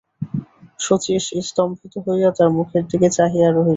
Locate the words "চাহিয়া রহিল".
3.17-3.69